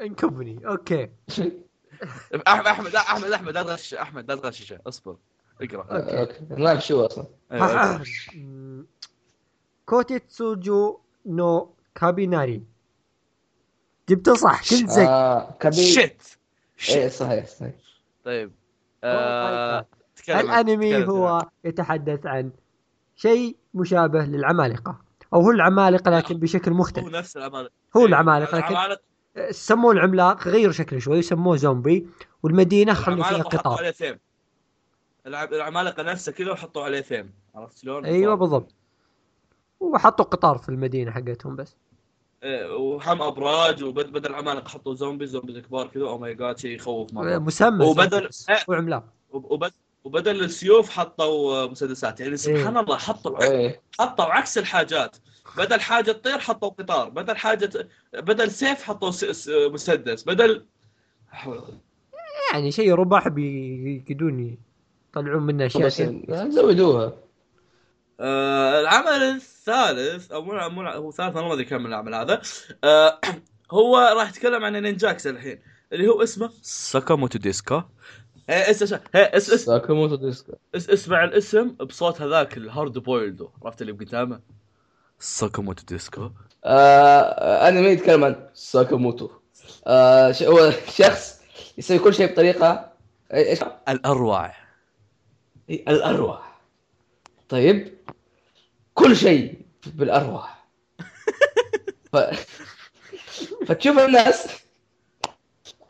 [0.00, 0.66] انكبني.
[0.66, 1.10] أوكي.
[2.48, 5.16] احمد أحمد لا أحمد أحمد لا تغش أحمد لا تغششه اصبر.
[5.62, 5.86] اقرأ.
[6.20, 7.26] أوكي ما اعرف شو أصلا.
[7.52, 8.02] أيوة.
[8.34, 8.86] مم.
[9.86, 12.62] كوتيتسوجو نو كابيناري.
[14.08, 14.60] جبته صح.
[14.70, 16.22] كنت زك آه كبير شيت
[16.90, 17.74] إيه صحيح صحيح.
[18.24, 18.52] طيب.
[19.04, 19.86] آه،
[20.28, 22.52] عن- الأنمي هو يتحدث عن
[23.22, 25.00] شيء مشابه للعمالقة.
[25.34, 27.72] أو هو العمالقة لكن بشكل هو مختلف نفس العمالقة.
[27.96, 29.00] هو العمالقة لكن العمالقه
[29.50, 32.06] سموه العملاق غيروا شكله شوي سموه زومبي.
[32.42, 33.92] والمدينة خلوا فيها العمالقة قطار.
[35.26, 37.32] العمالقة نفسها كذا وحطوا عليه ثيم.
[37.54, 38.74] عرفت شلون؟ أيوه بالضبط.
[39.80, 41.76] وحطوا قطار في المدينة حقتهم بس.
[42.42, 46.02] إيه، وهم أبراج وبدل العمالقة حطوا زومبي زومبي كبار كذا.
[46.02, 47.38] oh my god شيء يخوف مرة.
[47.38, 49.04] مسمى وبدل- بس هو عملاق.
[49.30, 49.72] وب- وبد-
[50.04, 52.20] وبدل السيوف حطوا مسدسات.
[52.20, 52.82] يعني سبحان إيه.
[52.82, 53.80] الله حطوا إيه.
[53.98, 55.16] حطوا عكس الحاجات.
[55.56, 57.08] بدل حاجة تطير حطوا قطار.
[57.08, 59.10] بدل حاجة بدل سيف حطوا.
[59.68, 60.22] مسدس.
[60.24, 60.66] بدل
[62.52, 64.58] يعني شيء رباح بيقدون
[65.10, 66.50] يطلعون منه أشياء كثير.
[66.50, 67.12] زودوها.
[68.20, 72.42] آه العمل الثالث أو مو مو هو ثالث أنا ما أدري كم العمل هذا.
[72.84, 73.20] آه
[73.72, 75.58] هو راح يتكلم عن النينجاكس الحين
[75.92, 77.74] اللي هو اسمه ساكاموتو ديسكا.
[77.76, 77.88] إيه،
[78.50, 79.64] إس إس إس إس.
[79.64, 83.48] ساكاموتو ديسكو إس إسمع الاسم بصوت هذاك الهارد بويلدو.
[83.64, 84.40] عرفت اللي بقدامه؟
[85.18, 86.32] ساكاموتو ديسكا.
[86.64, 89.30] آه انمي يتكلم عن ساكاموتو.
[89.86, 91.40] آه ش- هو شخص
[91.78, 92.92] يسوي كل شيء بطريقة
[93.34, 93.58] إيش؟
[93.88, 94.52] الأروع.
[95.70, 96.60] إيه، الارواح
[97.48, 97.94] طيب
[98.94, 100.66] كل شيء بالارواح
[102.12, 102.16] ف...
[103.66, 104.46] فتشوف الناس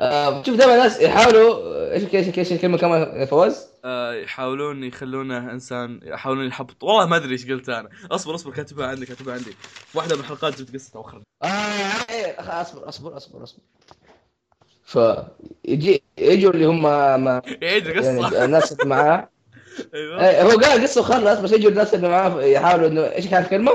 [0.00, 5.52] آه تشوف دائما الناس يحاولوا إيش إيش إيش الكلمة كمان يا فواز؟ آه يحاولون يخلونه
[5.52, 6.82] إنسان يحاولون يحبط.
[6.84, 7.88] والله ما أدري إيش قلت أنا.
[8.10, 9.50] أصبر أصبر كاتبها عندي كاتبها عندي.
[9.92, 11.22] في واحدة من الحلقات جبت قصة أخرى
[12.38, 13.62] أخ- أصبر أصبر أصبر أصبر.
[14.84, 16.82] فيجي يجوا اللي هم
[17.24, 19.28] ما يعيد يعني الناس اللي معاه.
[19.94, 20.28] أيوه.
[20.28, 23.72] إيه، هو قال قصة وخلص بس يجوا الناس اللي معاه يحاولوا إنه إيش كانت الكلمة؟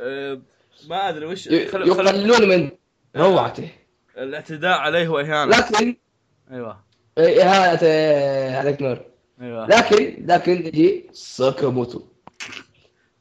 [0.00, 0.40] آه،
[0.88, 1.46] ما أدري وش.
[1.46, 2.70] يقللون من
[3.16, 3.68] روعته.
[4.18, 5.56] الاعتداء عليه وإهانة.
[5.56, 5.96] لكن
[6.50, 6.84] أيوه.
[7.18, 8.98] إيه، إهانة عليك نور.
[9.40, 9.66] أيوه.
[9.66, 12.02] لكن لكن يجي ساكاموتو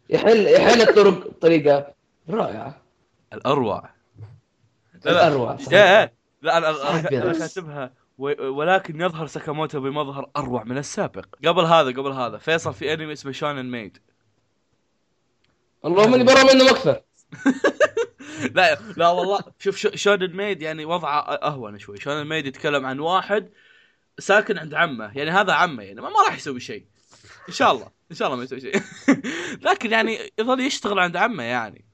[0.09, 1.93] يحل يحل الطرق بطريقة
[2.29, 2.81] رائعة.
[3.33, 3.89] الأروع.
[5.05, 5.27] لا لا.
[5.27, 6.11] الأروع يا.
[6.41, 7.33] لا أنا.
[7.33, 7.93] كاتبها.
[8.17, 11.25] و- ولكن يظهر ساكاموتو بمظهر أروع من السابق.
[11.45, 12.37] قبل هذا قبل هذا.
[12.37, 13.97] فيصل في انمي اسمه شونن ميد
[15.85, 17.01] اللهم إني برا منه أكثر.
[18.55, 21.97] لا لا والله شوف شو- شونن ميد يعني وضعه أهون شوي.
[21.97, 23.49] شونن ميد يتكلم عن واحد
[24.19, 25.17] ساكن عند عمه.
[25.17, 26.85] يعني هذا عمه يعني ما, ما راح يسوي شيء.
[27.49, 28.81] إن شاء الله إن شاء الله ما يسوي شيء.
[29.67, 31.85] لكن يعني يظل يشتغل عند عمه يعني.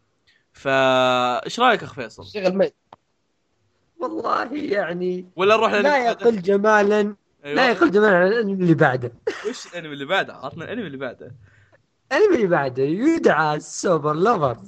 [0.54, 2.75] فا إيش رأيك أخ فيصل؟ شغل ميت
[3.99, 7.56] والله يعني ولا نروح لا يقل جمالا أيوة.
[7.56, 9.13] لا يقدم على الأنمي اللي بعده.
[9.49, 11.36] وش الأنمي اللي بعده؟ عطنا الأنمي اللي بعده.
[12.12, 14.68] الأنمي اللي بعده يدعى Super Lovers.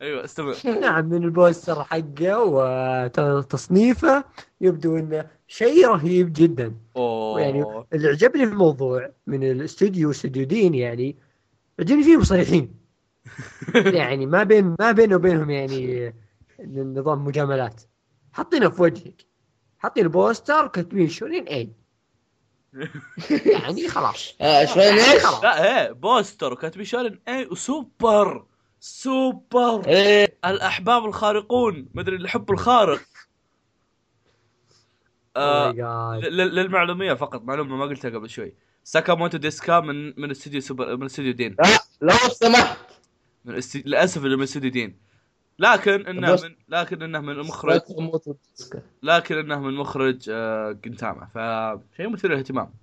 [0.00, 0.54] أيوه استمع.
[0.64, 4.24] نعم من ال poster حقه وتصنيفه
[4.60, 6.64] يبدو إنه شيء رهيب جدا.
[7.38, 7.86] يعني أوه.
[7.92, 11.16] اللي عجبني في الموضوع من الاستوديو استوديو دين يعني
[11.80, 12.74] عجبني فيهم صريحين
[13.98, 16.14] يعني ما بين ما بينه وبينهم يعني
[16.66, 17.82] نظام مجاملات.
[18.32, 19.26] حاطينه في وجهك.
[19.78, 21.72] حاطين ال poster كاتبين shounen ai
[23.52, 24.34] يعني خلاص.
[24.40, 28.49] آه شوي يعني إيش؟ لا إيه poster وكاتبين shounen ai و super.
[28.80, 29.86] super.
[29.86, 30.38] إيه.
[30.44, 31.88] الأحباب الخارقون.
[31.94, 33.00] مدري الحب الخارق.
[35.36, 38.54] آه Oh للمعلومية فقط معلومة ما قلتها قبل شوي.
[38.84, 41.56] ساكاموتو ديسكا من من استوديو سوبر من استوديو دين.
[41.58, 42.78] لا لو سمحت.
[43.44, 43.76] من است...
[43.76, 44.96] للأسف إنه من استوديو دين.
[45.58, 47.80] لكن إنه من لكن إنه من مخرج.
[49.02, 51.28] لكن إنه من مخرج آه، جنتاما.
[51.34, 52.74] فشيء مثير للاهتمام.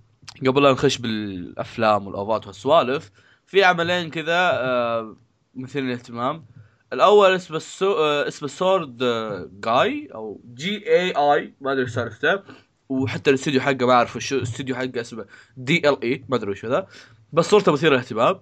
[0.46, 3.10] قبل لا نخش بالأفلام والاوفات والسوالف
[3.46, 5.16] في عملين كذا آه،
[5.58, 6.44] مثير للاهتمام.
[6.92, 7.62] الأول اسمه.
[7.82, 12.42] آه، اسمه Sword آه، جاي أو جي اي اي ما أدري إيش سالفته.
[12.88, 16.86] وحتى الاستوديو حقه ما أعرف وش الاستوديو حقه اسمه DLE ما أدري وش هذا
[17.32, 18.40] بس صورته مثيره للاهتمام.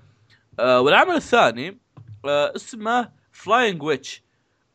[0.61, 1.79] آه، والعمل الثاني
[2.25, 4.23] اسمه Flying Witch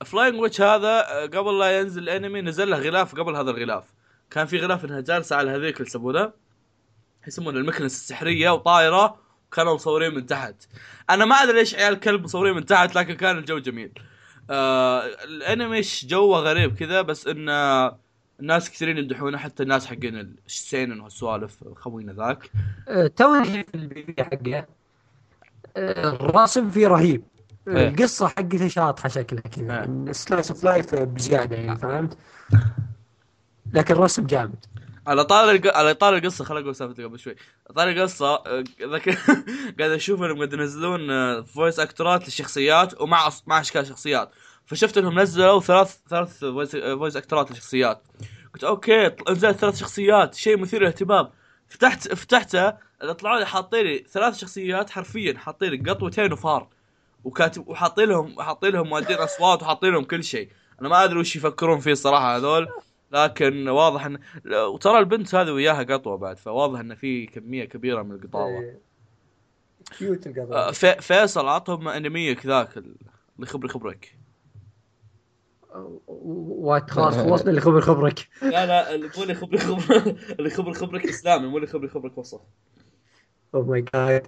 [0.06, 3.94] Flying Witch هذا قبل لا ينزل الأنمي نزل له غلاف قبل هذا الغلاف.
[4.32, 6.34] كان في غلاف إنها جالسة على هذيك اللي يسمونها
[7.28, 9.20] يسمونها المكنسة السحرية وطايره
[9.52, 10.56] وكانوا مصورين من تحت.
[11.10, 13.92] أنا ما أدري ليش عيال كلب مصورين من تحت لكن كان الجو جميل.
[14.50, 17.92] آه الانمي ش- جوه غريب كذا بس انه
[18.40, 22.52] الناس كثيرين يمدحونه حتى الناس حقين ال seinen والسوالف خوينا ذاك
[22.88, 24.66] آه، توني في البداية حقه.
[25.78, 27.24] آه، الرسم فيه رهيب.
[27.68, 27.88] آه، إيه.
[27.88, 30.12] القصة حقته شاطحة شكلها كذا.
[30.12, 32.18] slice of life بزيادة يعني فهمت؟
[33.74, 34.66] لكن الرسم جامد.
[35.08, 35.78] على طار الق...
[35.78, 37.36] على طار القصة خليني أقول سالفتي قبل شوي.
[37.66, 39.10] على طار القصة آه، ذاك
[39.80, 41.02] قاعد أشوف إنهم قاعد ينزلون
[41.44, 44.32] voice actor ات للشخصيات ومع مع أشكال شخصيات.
[44.66, 48.04] فشفت إنهم نزلوا ثلاث ثلاث voice, actor ات للشخصيات.
[48.54, 51.30] قلت أوكي نزلت ثلاث شخصيات شيء مثير للاهتمام.
[51.68, 52.74] فتحت فتحته
[53.20, 56.68] طلعوا لي حاطين لي ثلاث شخصيات حرفيا حاطين لي قطوتين وفار.
[57.24, 60.50] وكاتب وحاطين لهم حاطين لهم مؤدين أصوات وحاطين لهم كل شيء.
[60.82, 62.68] أنا ما أدري وش يفكرون فيه الصراحة هذول.
[63.12, 64.19] لكن واضح ان
[64.56, 68.60] وترى البنت هذه وياها قطوة بعد فواضح إن في كمية كبيرة من القطاوة.
[68.60, 68.80] إيه.
[69.97, 72.95] كيوت آه، القضاء في فيصل عطهم انميه كذاك ال-
[73.36, 74.17] اللي خبري خبرك
[76.08, 80.08] وات خلاص خلصنا اللي خبر خبرك لا لا اللي مو اللي خبري خبرك
[80.39, 82.41] اللي خبري خبرك إسلامي مو اللي خبري خبرك وصف
[83.56, 84.28] أو ماي جاد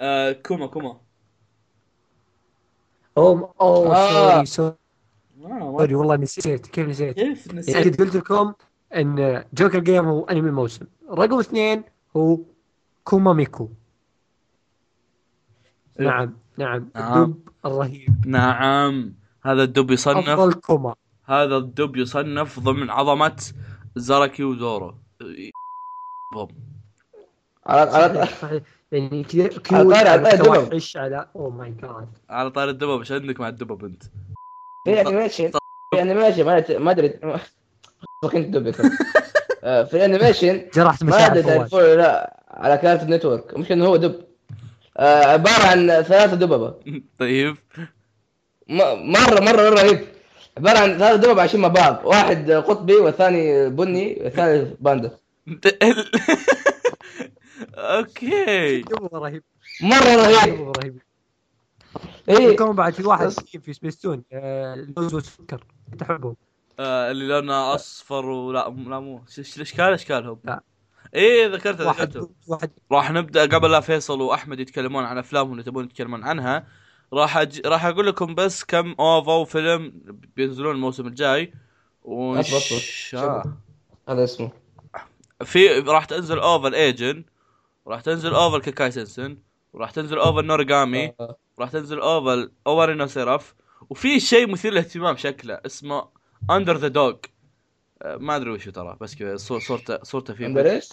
[0.00, 1.00] آه كوما كوما.
[3.18, 4.44] اوه اوه آه.
[4.44, 4.78] سوري سوري آه،
[5.42, 6.66] سوري والله نسيت.
[6.66, 8.52] كيف نسيت؟ كيف يعني نسيت؟ كنت قلت لكم
[8.96, 11.82] إن جوكر جيم هو انمي الموسم رقم اثنين
[12.16, 12.38] هو
[13.04, 13.68] كوما ميكو.
[15.98, 16.88] نعم نعم.
[16.94, 17.22] نعم.
[17.22, 18.26] الدب الرهيب.
[18.26, 19.14] نعم.
[19.44, 23.42] هذا الدب يصنف أفضل كوما هذا الدب يصنف ضمن عظمة
[23.96, 24.94] زاركي ودورو
[26.34, 26.48] بوم
[27.66, 28.28] على على.
[28.92, 30.48] يعني كذا على كيوت طاري- على طاري دبب.
[30.50, 34.02] متوحش على اوه ماي جاد على طار الدبب إيش عندك مع الدبب انت؟
[34.94, 35.50] في انيميشن
[35.94, 37.08] في انيميشن ما أدري- ما أدري.
[38.22, 38.74] كنت دبك
[39.64, 43.86] آه، في انيميشن جرحت ما مشاعر أدري تعرفوه ولا لا على كارت نتورك مش إنه
[43.86, 44.20] هو دب.
[44.96, 46.74] آه، عبارة عن ثلاثة دببه
[47.18, 47.56] طيب.
[48.68, 50.06] مره مره رهيب.
[50.58, 52.00] عبارة عن ثلاثة دببه عايشين مع بعض.
[52.04, 55.10] واحد قطبي والثاني بني والثالث باندا.
[57.74, 58.80] أوكي.
[58.80, 59.42] دب رهيب.
[59.80, 60.98] مرة رهيب.
[62.28, 62.56] إيه.
[62.56, 63.30] كمان بعد في واحد
[63.62, 65.64] في سبيستون آه، لوز وسكر.
[65.98, 66.36] تحبهم
[66.80, 69.22] آه اللي لونه أصفر ولا لا مو
[69.56, 70.62] الاشكال اشكالهم لا.
[71.14, 72.30] إيه ذكرته واحد ذكرته.
[72.46, 72.70] واحد.
[72.92, 76.66] راح نبدأ قبل لا فيصل وأحمد يتكلمون عن افلامهم اللي تبون يتكلمون عنها.
[77.12, 77.66] راح أج...
[77.66, 79.92] راح أقول لكم بس كم OVA وفيلم
[80.36, 81.52] بينزلون الموسم الجاي.
[82.02, 83.14] وش...
[84.08, 84.50] هذا اسمه.
[85.44, 87.24] في راح تنزل OVA الايجن
[87.84, 89.38] وراح تنزل OVA كاكاي سنسن
[89.72, 90.40] وراح تنزل OVA
[91.20, 93.54] آه، راح تنزل OVA OVA سيراف
[93.90, 96.08] وفي شيء مثير للاهتمام شكله اسمه
[96.50, 97.14] Under the Dog
[98.04, 100.88] ما أدري وش ترى بس كذا صور- صورته صورته في إيش؟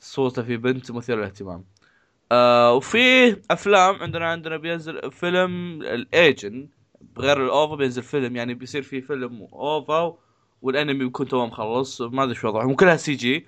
[0.00, 1.64] صورته في بنت مثيرة للاهتمام.
[2.32, 6.68] آه وفي أفلام عندنا عندنا بينزل فيلم الايجن
[7.16, 8.36] بغير ال OVA بينزل فيلم.
[8.36, 10.18] يعني بيصير في فيلم OVA
[10.62, 13.46] والأنمي بيكون تو مخلص ما أدري شو وضعهم كلها CG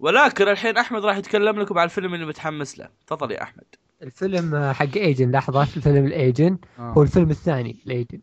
[0.00, 2.88] ولكن الحين أحمد راح يتكلم لكم عن الفيلم اللي متحمس له.
[3.06, 3.64] تفضل يا أحمد.
[4.02, 8.20] الفيلم آه، حق ايجن لحظة الفيلم الايجن هو الفيلم الثاني الايجن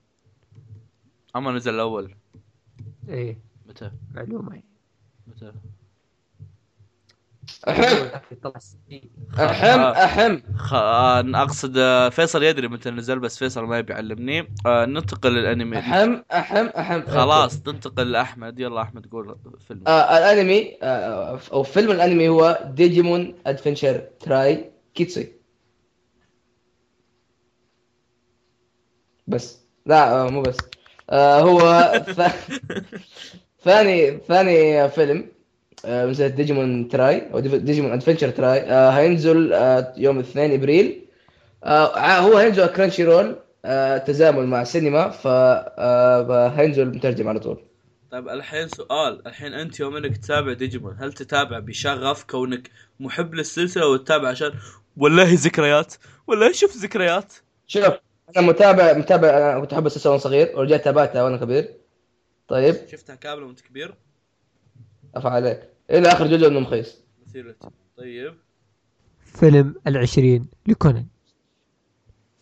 [1.35, 2.15] أما نزل الأول.
[3.09, 3.37] إيه.
[3.65, 4.61] متى؟ معلومة.
[5.27, 5.51] متى؟
[7.67, 8.07] أحم.
[9.39, 10.39] أحم أحم.
[10.57, 10.73] خ...
[10.73, 15.79] آه، أقصد آه، فيصل يدري متى نزل بس فيصل ما يبي يعلمني آه ننتقل للأنمي.
[15.79, 17.01] أحم أحم أحم.
[17.01, 18.59] خلاص ننتقل لأحمد.
[18.59, 19.35] يلا أحمد قول
[19.67, 19.83] فيلم.
[19.87, 25.34] آه الأنمي آه أو فيلم الأنمي هو Digimon Adventure tri كيتسي
[29.27, 29.59] بس.
[29.85, 30.57] لا آه مو بس.
[31.09, 31.59] آه هو
[32.07, 32.21] ف...
[33.63, 35.27] ثاني ثاني فيلم
[35.85, 41.05] من سلسلة Digimon tri أو Digimon Adventure tri آه هينزل آه يوم 2 إبريل.
[41.63, 47.61] آه هو هينزل Crunchyroll آه تزامن مع السينما فهينزل مترجم على طول.
[48.11, 49.27] طيب الحين سؤال.
[49.27, 54.51] الحين أنت يوم إنك تتابع ديجيمون هل تتابع بشغف كونك محب للسلسلة وتتابع عشان
[54.97, 55.93] والله ذكريات؟
[56.27, 57.33] والله شوف ذكريات.
[57.67, 57.93] شوف
[58.37, 61.77] أنا متابع متابع أنا كنت أحب السلسلة وأنا صغير ورجعت تابعتها وأنا كبير.
[62.47, 62.75] طيب.
[62.87, 63.95] شفتها كاملة وأنت كبير؟
[65.15, 65.69] افا عليك.
[65.89, 67.03] إلى آخر جزء انه مخيس.
[67.27, 67.55] مثيرة
[67.97, 68.33] طيب.
[69.19, 71.05] فيلم العشرين لكونان.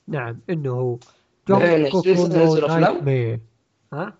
[0.08, 1.00] نعم إنه
[1.48, 3.40] جون 20 سنة كوكونو ينزل أفلام؟ nightmare.
[3.94, 4.14] ها؟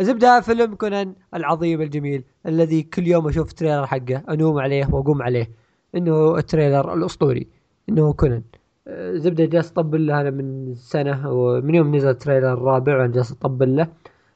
[0.00, 5.50] الزبدة فيلم كونان العظيم الجميل الذي كل يوم أشوف trailer حقه أنوم عليه وأقوم عليه.
[5.94, 7.46] إنه ال trailer الأسطوري
[7.88, 8.42] إنه كونان.
[8.88, 13.32] زبدة جالس اطبل له أنا من سنة ومن يوم نزل ال trailer الرابع وأنا جالس
[13.32, 13.88] اطبل له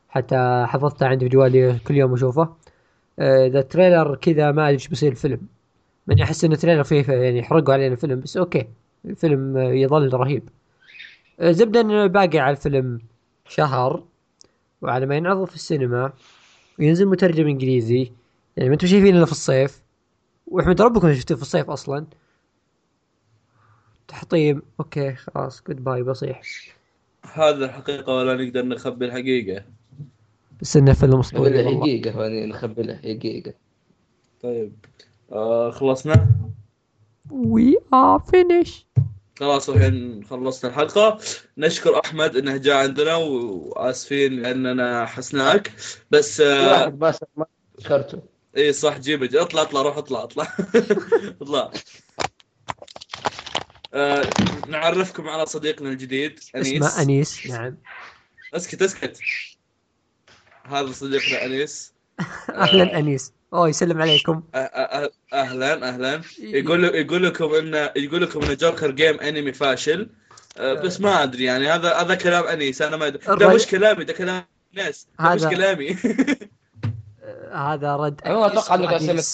[0.08, 2.54] حتى حفظته عندي في جوالي كل يوم أشوفه.
[3.18, 5.40] آه، إذا ال trailer كذا ما أدري إيش بيصير الفيلم.
[6.06, 8.66] ماني أحس إن ال trailer فيه يعني يحرقوا علينا الفيلم بس أوكي.
[9.04, 10.48] الفيلم يظل رهيب.
[11.40, 13.00] آه، زبدة إنه باقي على الفيلم
[13.48, 14.04] شهر
[14.82, 16.12] وعلى ما ينعرض في السينما
[16.78, 18.12] وينزل مترجم إنجليزي.
[18.56, 19.82] يعني ما أنتم شايفين إلا في الصيف.
[20.46, 22.06] وأحمد ربكم شفتوه في الصيف أصلا.
[24.08, 24.62] تحطيم.
[24.80, 26.42] أوكي خلاص goodbye بصيح.
[27.32, 29.64] هذا الحقيقة ولا نقدر نخبي الحقيقة.
[30.60, 31.80] بس إنه فيلم اسطوري له والله.
[31.80, 33.52] دقيقه يعني نخبي له دقيقه
[34.42, 34.72] طيب.
[35.32, 36.28] آه خلصنا؟
[37.30, 38.86] we are finish
[39.40, 41.18] خلاص الحين خلصنا الحلقة.
[41.58, 45.72] نشكر أحمد إنه جاء عندنا وآسفين لأننا حسناك.
[46.10, 47.46] بس آه واحد ما
[47.78, 48.22] شكرته
[48.56, 50.48] إي صح جيب اطلع اطلع روح اطلع اطلع.
[51.42, 51.70] اطلع.
[53.94, 54.30] آه
[54.68, 56.82] نعرفكم على صديقنا الجديد أنيس.
[56.82, 57.76] اسمه أنيس نعم.
[58.54, 59.18] اسكت اسكت.
[60.64, 61.92] هذا صديقنا أنيس.
[62.50, 63.32] أهلا أنيس.
[63.52, 64.40] أوه يسلم عليكم.
[64.40, 66.22] أه- أه- أهلا أهلا.
[66.38, 70.08] يقول يقول لكم انه يقول لكم انه Joker Game انمي فاشل.
[70.60, 73.36] بس ما أدري يعني هذا هذا كلام أنيس أنا ما أدري.
[73.36, 75.96] ده مش كلامي ده كلام ناس ده مش كلامي.
[77.22, 78.74] آه، هذا رد أنيس أتوقع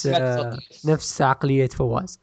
[0.07, 2.21] آه، نفس عقلية فواز.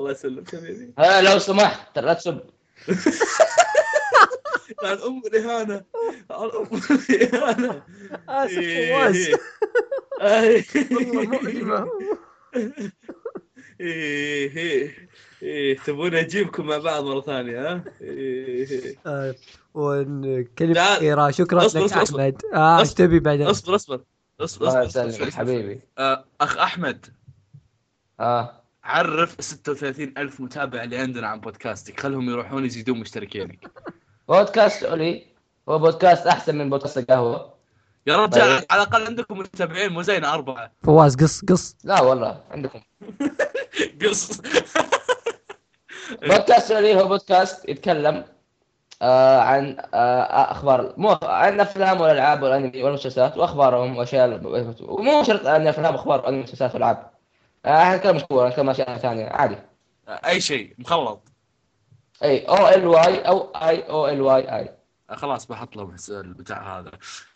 [0.00, 0.92] الله يسلمك حبيبي.
[0.98, 2.40] ها لو سمحت لا تسب
[4.82, 5.84] عن ام الاهانه
[6.30, 7.82] عن ام الاهانه
[8.28, 8.92] آسف إيه.
[8.94, 9.16] فواز.
[10.20, 10.64] إيه.
[10.90, 11.88] والله
[13.80, 14.90] إيه
[15.42, 18.96] إيه تبون أجيبكم مع بعض مرة ثانية ها؟ إيه.
[19.06, 19.34] آه،
[19.74, 21.92] وكلمة أخيرة شكرا لك.
[21.92, 22.42] أحمد.
[22.54, 22.96] آه إيش أصبر.
[23.06, 23.46] تبي بعدين.
[23.46, 24.00] أصبر أصبر.
[24.40, 25.38] أصبر الله أصبر, أصبر, يسلمك أصبر.
[25.40, 25.80] حبيبي.
[25.98, 27.06] آه، أخ أحمد.
[28.20, 28.59] آه.
[28.84, 32.00] عرف 36 ألف متابع اللي عندنا عن بودكاستك.
[32.00, 33.70] خلهم يروحون يزيدون مشتركينك.
[34.28, 35.26] بودكاست أولي.
[35.68, 37.54] هو بودكاست أحسن من بودكاست القهوة.
[38.06, 38.66] يا رجال طيب.
[38.70, 40.72] على الأقل عندكم متابعين مو زينا أربعة.
[40.82, 41.76] فواز قص قص.
[41.84, 42.80] لا والله عندكم.
[44.02, 44.40] قص.
[46.28, 48.24] بودكاست أولي هو بودكاست يتكلم
[49.02, 54.40] آه عن آه أخبار مو عن افلام والألعاب والأنمي والمسلسلات وأخبارهم وأشياء
[54.80, 56.74] ومو شرط أن افلام أخبار وانمي مسلسلات
[57.64, 59.56] والعاب آه نتكلم مشهور نتكلم اشياء ثانية عادي.
[60.08, 61.28] أي شيء مخلط.
[62.22, 64.74] أي أو ال واي أو اي أو ال واي اي
[65.10, 66.90] آه، خلاص بحط لهم البتاع هذا.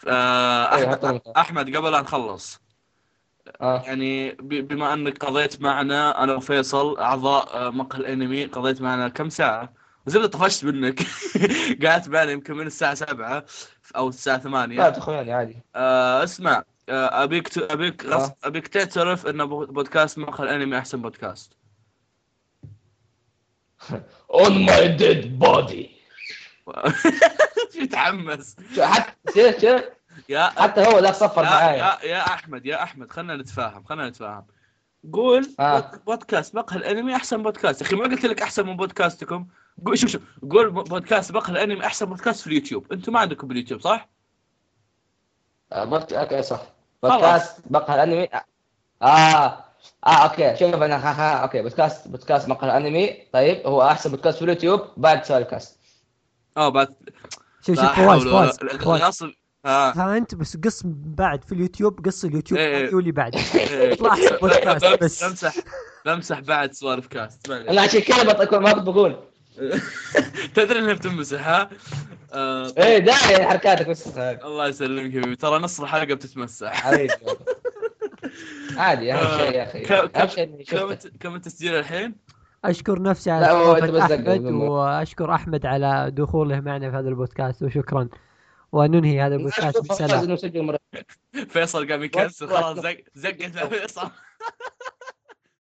[0.08, 1.20] آه، لهم.
[1.36, 2.60] أحمد قبل لا نخلص.
[3.60, 3.82] آه.
[3.86, 9.72] يعني بما أنك قضيت معنا أنا وفيصل أعضاء آه، مقهى الأنمي قضيت معنا كم ساعة؟
[10.06, 11.00] وزبده طفشت منك.
[11.84, 13.44] قعدت معنا يمكن من الساعة 7
[13.96, 15.56] أو الساعة 8 لا تخويني عادي.
[15.76, 16.52] آه اسمع.
[16.56, 17.58] آه أبيك ت...
[17.58, 18.22] أبيك غص...
[18.28, 18.36] آه.
[18.44, 21.56] أبيك تعترف إن بو- بودكاست مقهى الانمي أحسن بودكاست.
[24.30, 25.90] on my dead body
[27.74, 29.82] يتحمس حتى شوف شوف
[30.28, 31.76] يا حتى هو ذا صفر يا, معايا.
[31.76, 34.46] يا يا أحمد يا أحمد خلينا نتفاهم خلينا نتفاهم.
[35.12, 35.80] قول آه.
[35.80, 37.80] بود- بودكاست مقهى الانمي أحسن بودكاست.
[37.80, 39.46] يا أخي ما قلت لك أحسن من بودكاستكم.
[39.86, 40.22] قول شوف شوف.
[40.50, 42.92] قول بودكاست مقهى الانمي أحسن بودكاست في اليوتيوب.
[42.92, 44.08] أنتم ما عندكم باليوتيوب صح؟
[45.72, 46.12] آه، بودك...
[46.12, 46.62] okay صح.
[47.02, 48.28] بودكاست مقهى الأنمي.
[49.02, 49.64] آه آه
[50.06, 50.56] okay.
[50.56, 51.62] شوف أنا ها ها okay.
[51.62, 53.16] بودكاست بودكاست مقهى الأنمي.
[53.32, 55.78] طيب هو أحسن بودكاست في اليوتيوب بعد سؤال كاست
[56.56, 56.94] آه بعد.
[57.66, 59.34] شوف شوف فواز فواز الاصل
[59.66, 62.94] ها فانت بس قص بعد في اليوتيوب قص اليوتيوب إيه.
[62.94, 63.36] واللي بعد.
[63.54, 63.92] إيه.
[63.92, 65.24] يطلع أحسن بودكاست بس.
[65.24, 65.54] بمسح
[66.06, 67.50] بمسح بعد سوالف كاست.
[67.50, 69.16] أنا عشان كذا ما كنت بقول.
[70.54, 71.70] تدري إنها بتنمسح ها؟
[72.32, 74.18] آه، إيه داعي حركاتك بس.
[74.18, 75.36] الله يسلمك يا حبيبي.
[75.36, 76.86] ترى نص الحلقة بتتمسح.
[78.76, 79.12] عادي.
[79.12, 79.80] أهم شيء يا أخي.
[79.80, 81.10] كم- كم- اهم شيء إني كم شفته.
[81.20, 82.14] كم التسجيل الحين؟
[82.64, 84.50] أشكر نفسي على أحمد.
[84.52, 88.08] وأشكر أحمد على دخوله معنا في هذا البودكاست وشكرا.
[88.72, 90.36] وننهي هذا البودكاست بسلام.
[91.48, 94.10] فيصل قام يكسر خلاص زق زقت فيصل.